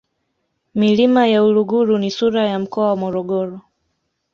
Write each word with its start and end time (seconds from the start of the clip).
milima 0.75 1.27
ya 1.27 1.43
uluguru 1.43 1.97
ni 1.97 2.11
sura 2.11 2.47
ya 2.47 2.59
mkoa 2.59 2.87
wa 2.89 2.95
morogoro 2.95 3.61